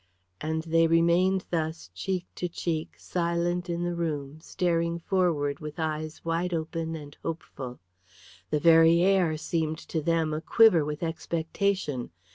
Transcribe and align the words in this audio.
And 0.41 0.63
they 0.63 0.87
remained 0.87 1.45
thus 1.51 1.91
cheek 1.93 2.25
to 2.33 2.49
cheek 2.49 2.95
silent 2.97 3.69
in 3.69 3.83
the 3.83 3.93
room, 3.93 4.39
staring 4.41 4.97
forward 4.97 5.59
with 5.59 5.79
eyes 5.79 6.25
wide 6.25 6.55
open 6.55 6.95
and 6.95 7.15
hopeful. 7.21 7.79
The 8.49 8.59
very 8.59 9.01
air 9.01 9.37
seemed 9.37 9.77
to 9.77 10.01
them 10.01 10.33
a 10.33 10.41
quiver 10.41 10.83
with 10.83 11.03
expectation. 11.03 12.09